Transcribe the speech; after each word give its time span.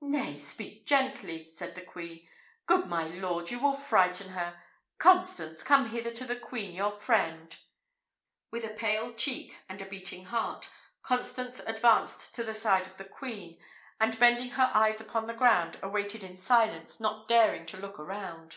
"Nay, 0.00 0.36
speak 0.40 0.84
gently," 0.84 1.44
said 1.48 1.76
the 1.76 1.80
queen. 1.82 2.26
"Good 2.66 2.88
my 2.88 3.04
lord, 3.04 3.52
you 3.52 3.60
will 3.60 3.76
frighten 3.76 4.30
her. 4.30 4.60
Constance, 4.98 5.62
come 5.62 5.90
hither 5.90 6.10
to 6.10 6.24
the 6.24 6.34
queen, 6.34 6.72
your 6.74 6.90
friend!" 6.90 7.56
With 8.50 8.64
a 8.64 8.70
pale 8.70 9.12
cheek 9.12 9.58
and 9.68 9.80
a 9.80 9.84
beating 9.86 10.24
heart, 10.24 10.68
Constance 11.02 11.60
advanced 11.60 12.34
to 12.34 12.42
the 12.42 12.52
side 12.52 12.88
of 12.88 12.96
the 12.96 13.04
queen, 13.04 13.60
and 14.00 14.18
bending 14.18 14.50
her 14.54 14.72
eyes 14.74 15.00
upon 15.00 15.28
the 15.28 15.34
ground, 15.34 15.78
awaited 15.84 16.24
in 16.24 16.36
silence, 16.36 16.98
not 16.98 17.28
daring 17.28 17.64
to 17.66 17.76
look 17.76 18.00
around. 18.00 18.56